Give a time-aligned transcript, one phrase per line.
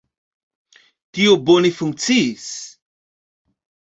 [1.17, 2.47] Tio bone funkciis.